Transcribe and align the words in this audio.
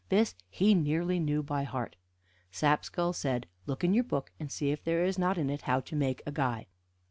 This 0.09 0.33
he 0.49 0.73
nearly 0.73 1.19
knew 1.19 1.43
by 1.43 1.61
heart. 1.63 1.95
Sapskull 2.51 3.13
said: 3.13 3.45
"Look 3.67 3.83
in 3.83 3.93
your 3.93 4.03
book 4.03 4.31
and 4.39 4.51
see 4.51 4.71
if 4.71 4.83
there 4.83 5.03
is 5.05 5.19
not 5.19 5.37
in 5.37 5.47
it 5.51 5.61
how 5.61 5.79
to 5.81 5.95
make 5.95 6.23
a 6.25 6.31
guy." 6.31 6.65